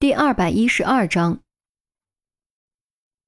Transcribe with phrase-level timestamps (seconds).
[0.00, 1.40] 第二百一十二章，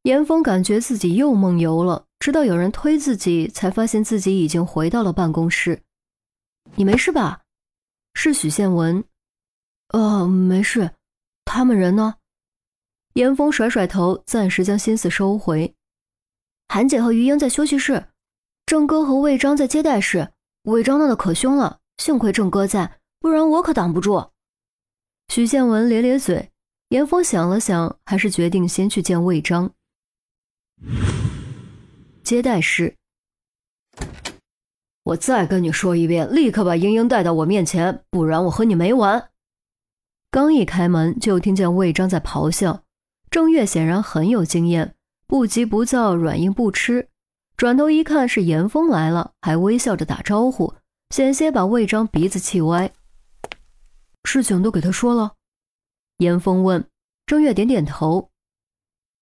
[0.04, 5.82] 严峰感觉自己又梦游了，直到有人推自己，才发现自己已经回到了办公室。
[6.76, 7.42] 你没事吧？
[8.14, 9.04] 是许宪文。
[9.90, 10.92] 哦，没事。
[11.44, 12.14] 他们人呢？
[13.12, 15.74] 严峰甩甩头，暂时将心思收回。
[16.68, 18.06] 韩姐和于英在休息室，
[18.64, 20.32] 郑哥和魏章在接待室。
[20.62, 24.30] 魏章闹得可凶了，幸亏郑哥在，不然我可挡不住。
[25.28, 26.48] 许宪文咧咧嘴。
[26.92, 29.72] 严峰想了想，还是决定先去见魏章。
[32.22, 32.94] 接待室，
[35.02, 39.30] 我再跟你说一遍，立刻把英英带到我面前，不然我和你没完。
[40.30, 42.82] 刚一开门，就听见魏章在咆哮。
[43.30, 44.94] 郑月显然很有经验，
[45.26, 47.08] 不急不躁，软硬不吃。
[47.56, 50.74] 转头一看是严峰来了，还微笑着打招呼，
[51.08, 52.92] 险些把魏章鼻子气歪。
[54.24, 55.32] 事情都给他说了。
[56.22, 56.88] 严峰问
[57.26, 58.30] 郑月，点点头，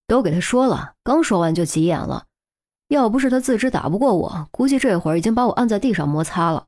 [0.07, 0.93] 都给他说了。
[1.03, 2.27] 刚说完就急眼了，
[2.87, 6.67] 要不是他自知打不过我，估计这会儿已经把我按在地上摩擦了。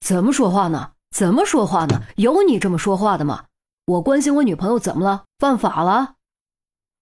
[0.00, 0.92] 怎么说话呢？
[1.14, 2.02] 怎么说话呢？
[2.16, 3.46] 有你这么说话的吗？
[3.86, 5.24] 我关心我女朋友怎么了？
[5.38, 6.16] 犯法了？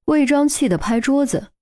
[0.06, 1.52] 魏章气得拍桌子，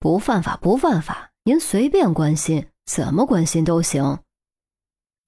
[0.00, 4.18] 不犯法，不犯法，您随便关心，怎么关心都行。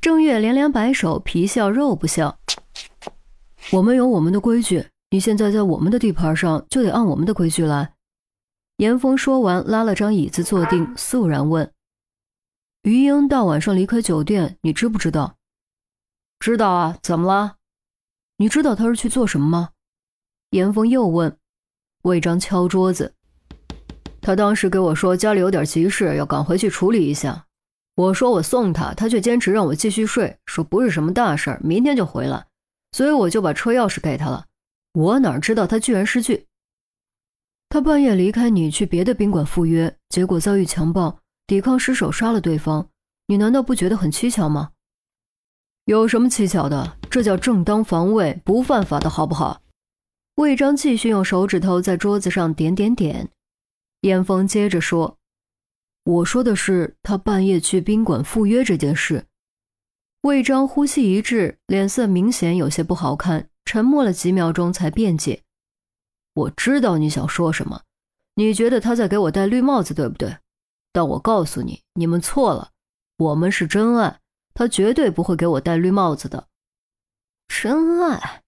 [0.00, 2.40] 郑月连连摆手，皮笑肉不笑。
[3.72, 7.94] 我们有我们的规矩，你现在在我们的地盘上，就得按我们的规矩来。
[8.78, 11.70] 严峰说完，拉了张椅子坐定，肃然问
[12.82, 15.36] ：“于英大晚上离开酒店，你知不知道
[16.40, 17.56] ？”“知道啊，怎么了？
[18.38, 19.70] 你知道他是去做什么吗？”
[20.50, 21.36] 严峰又问。
[22.02, 23.14] 魏章敲桌子
[24.20, 27.46] ：“他当时给我说家里有点急事，要赶回去处理一下。
[27.94, 32.46] 我说我送他，他却坚持让我继续睡，说不是什么大事明天就回来。”
[32.92, 34.46] 所以我就把车钥匙给他了，
[34.92, 36.46] 我哪知道他居然失去。
[37.68, 42.88] 他半夜离开你去别的宾馆赴约，结果遭遇强暴，抵抗失手杀了对方，
[43.26, 44.72] 你难道不觉得很蹊跷吗？
[45.84, 46.98] 有什么蹊跷的？
[47.08, 49.62] 这叫正当防卫，不犯法的好不好？
[50.34, 53.28] 魏章继续用手指头在桌子上点点点，
[54.00, 55.18] 严峰接着说
[56.04, 59.26] ：“我说的是他半夜去宾馆赴约这件事。”
[60.22, 65.44] 魏章呼吸一滞，脸色明显有些不好看，沉默了几秒钟才辩解
[66.34, 67.84] ：“我知道你想说什么，
[68.34, 70.36] 你觉得他在给我戴绿帽子，对不对？
[70.92, 72.72] 但我告诉你，你们错了，
[73.16, 74.20] 我们是真爱，
[74.52, 76.48] 他绝对不会给我戴绿帽子的。”
[77.48, 78.42] 真爱，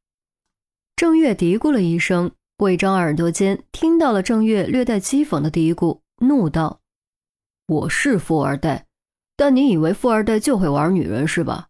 [0.94, 6.80] 郑月嘀咕了一声，魏章耳朵尖听到了郑月略带讥讽的嘀咕，怒道
[7.66, 8.84] ：“我是富二代。”
[9.36, 11.68] 但你以为富二代就会玩女人是吧？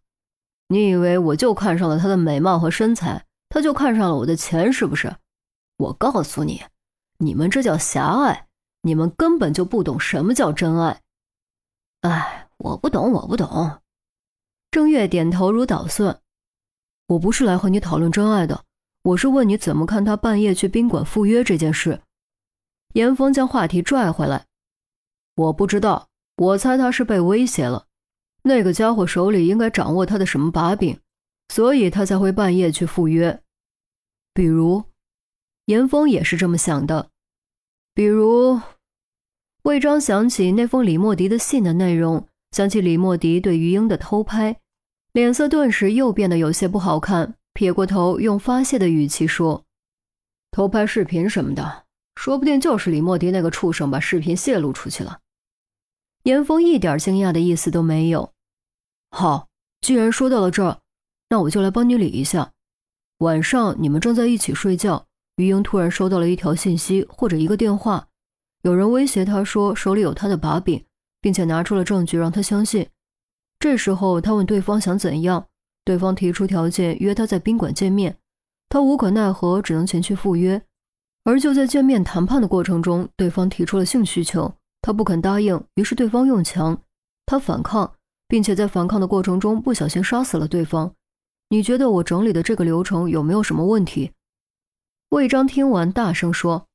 [0.67, 5.15] 你以为我就看上了她的美貌和身材，他就看上了我的钱是不是？
[5.77, 6.63] 我告诉你，
[7.17, 8.47] 你们这叫狭隘，
[8.81, 11.01] 你们根本就不懂什么叫真爱。
[12.01, 13.79] 哎，我不懂，我不懂。
[14.71, 16.19] 郑月点头如捣蒜。
[17.07, 18.63] 我不是来和你讨论真爱的，
[19.03, 22.01] 我是问你怎么看他半夜去宾馆赴约这件事。
[22.93, 24.45] 严峰将话题拽回来，
[25.35, 26.07] 我不知道。
[26.43, 27.85] 我猜他是被威胁了，
[28.43, 30.99] 那个家伙手里应该掌握他的什么把柄，
[31.49, 33.41] 所以他才会半夜去赴约。
[34.33, 34.83] 比如，
[35.65, 37.09] 严峰也是这么想的。
[37.93, 38.59] 比如，
[39.61, 44.59] 魏章想起那封李莫迪的信的内容，想起李莫迪对于英的偷拍，
[45.13, 49.63] 脸色顿时又变得有些不好看，撇过头，用发泄的语气说
[50.51, 55.19] ：“偷拍视频什么的，说不定就是李莫迪那个畜生把视频泄露出去了。”
[56.23, 58.31] 严峰一点惊讶的意思都没有。
[59.11, 59.49] 好，
[59.81, 60.79] 既然说到了这儿，
[61.29, 62.51] 那我就来帮你理一下。
[63.19, 68.07] 晚上你们正在一起睡觉，于英突然收到了一条信息或者一个电话，
[68.61, 70.85] 有人威胁他说手里有他的把柄，
[71.21, 72.87] 并且拿出了证据让他相信。
[73.59, 75.47] 这时候他问对方想怎样，
[75.83, 78.17] 对方提出条件约他在宾馆见面，
[78.69, 80.61] 他无可奈何只能前去赴约。
[81.25, 84.53] 而就在见面谈判的过程中，对方提出了性需求。
[84.83, 86.79] 他不肯答应，于是对方用强，
[87.25, 87.95] 他反抗，
[88.27, 90.93] 并且在反抗的过程中不小心杀死了对方。
[91.47, 94.11] 你觉得我整理的这个流程有没有什么问题？
[95.09, 96.67] 魏章听完大声说：“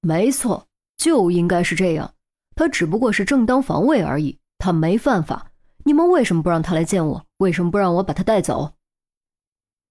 [0.00, 2.14] 没错，就应该是这样。
[2.54, 5.50] 他只不过是正当防卫而已，他没犯法。
[5.84, 7.26] 你们为什么不让他来见我？
[7.38, 8.74] 为什么不让我把他带走？”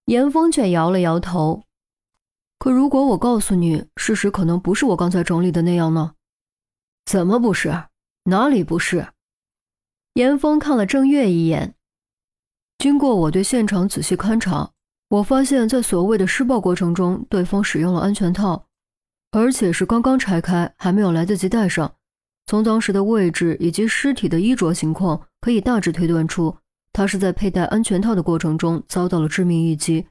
[0.06, 1.64] 严峰却摇了摇头。
[2.58, 6.14] 可如果我告诉你，事实可能不是我刚才整理的那样呢？
[7.06, 7.84] 怎么不是？
[8.24, 9.08] 哪里不是？
[10.16, 11.76] 严峰看了郑月一眼。
[12.80, 14.72] 经过我对现场仔细勘查，
[15.10, 18.68] 我发现，在所谓的施暴过程中，对方使用了安全套，
[19.32, 21.96] 而且是刚刚拆开，还没有来得及戴上。
[22.48, 26.58] 从当时的位置以及尸体的衣着情况，可以大致推断出，
[26.92, 30.08] 他是在佩戴安全套的过程中遭到了致命一击。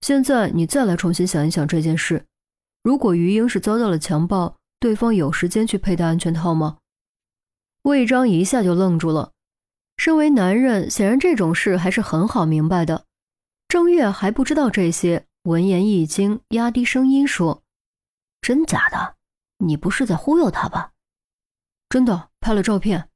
[0.00, 2.26] 现在你再来重新想一想这件事：
[2.82, 6.78] 如果于英是遭到了强暴，对方有时间去佩戴安全套吗？
[7.82, 9.32] 魏章一下就愣住了。
[9.96, 13.04] 身为男人，显然这种事还是很好明白的。
[13.68, 17.62] 郑月还不知道这些，闻言一惊，压低声音说
[18.42, 19.16] ：“真假的？
[19.58, 20.92] 你不是在忽悠他吧？”
[21.88, 23.08] 真的，拍了照片。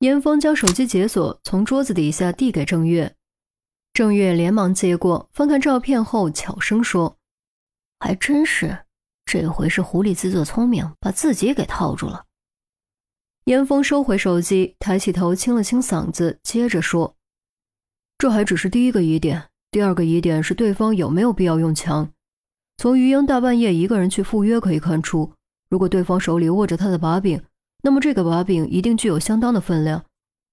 [0.00, 3.14] 严峰将手机解锁，从桌子底下递给郑月。
[3.92, 7.16] 郑月连忙接过，翻看照片后，悄声说
[8.00, 8.83] ：“还真是，
[9.34, 12.24] 这回是狐狸自作聪明，把自己给套住了。”
[13.46, 17.16] 严峰收回手机，抬起头，清了清嗓子，接着说
[18.16, 22.12] ：“这还只是第一个疑点，第二个疑点是对方有没有必要用枪。
[22.76, 25.32] 从于英大半夜一个人去赴约可以看出，
[25.68, 27.42] 如果对方手里握着他的把柄，
[27.82, 30.04] 那么这个把柄一定具有相当的分量。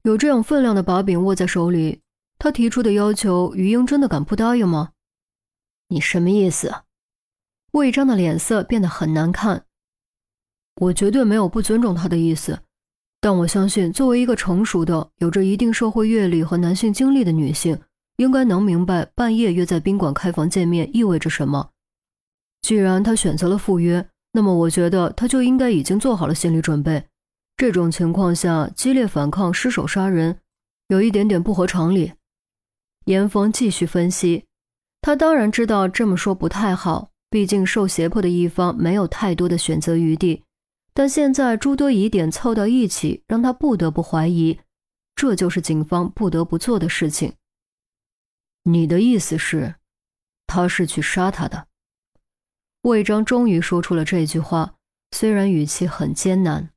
[0.02, 2.02] 有这样分量的把柄握在手里，
[2.40, 4.94] 他提出的要求，于英真的敢不答应吗？
[5.90, 6.74] 你什么意思？”
[7.72, 9.66] 魏章的脸色变得很难看。
[10.82, 12.60] 我绝对没有不尊重他的意思。
[13.20, 17.80] 但我相信，作为一个成熟的、有着一定社会阅历和男性经历的女性，
[18.18, 21.70] 应该能明白半夜约在宾馆开房见面意味着什么。
[22.64, 27.06] 既然他选择了赴约，那么我觉得他就应该已经做好了心理准备。
[27.56, 30.40] 这种情况下激烈反抗、失手杀人，
[30.88, 32.14] 有一点点不合常理。
[33.06, 34.46] 严峰继续分析，
[35.00, 40.44] 他当然知道这么说不太好，毕竟受胁迫的一方没有太多的选择余地。
[40.94, 44.60] 但现在诸多疑点凑到一起，让他不得不怀疑，
[45.16, 47.34] 这就是警方不得不做的事情。
[48.64, 49.76] 你的意思是，
[50.46, 51.68] 他是去杀他的？
[52.82, 54.76] 魏章终于说出了这句话，
[55.12, 56.72] 虽然语气很艰难。